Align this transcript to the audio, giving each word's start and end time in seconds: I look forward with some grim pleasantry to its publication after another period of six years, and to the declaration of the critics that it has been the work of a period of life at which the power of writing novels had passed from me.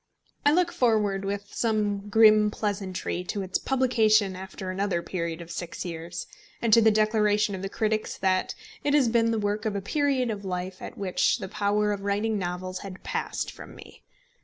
I 0.43 0.51
look 0.51 0.71
forward 0.71 1.25
with 1.25 1.53
some 1.53 2.09
grim 2.09 2.49
pleasantry 2.49 3.23
to 3.25 3.43
its 3.43 3.59
publication 3.59 4.35
after 4.35 4.71
another 4.71 5.03
period 5.03 5.41
of 5.41 5.51
six 5.51 5.85
years, 5.85 6.25
and 6.59 6.73
to 6.73 6.81
the 6.81 6.89
declaration 6.89 7.53
of 7.53 7.61
the 7.61 7.69
critics 7.69 8.17
that 8.17 8.55
it 8.83 8.95
has 8.95 9.07
been 9.09 9.29
the 9.29 9.37
work 9.37 9.63
of 9.63 9.75
a 9.75 9.79
period 9.79 10.31
of 10.31 10.43
life 10.43 10.81
at 10.81 10.97
which 10.97 11.37
the 11.37 11.47
power 11.47 11.91
of 11.91 12.01
writing 12.01 12.39
novels 12.39 12.79
had 12.79 13.03
passed 13.03 13.51
from 13.51 13.75
me. 13.75 14.01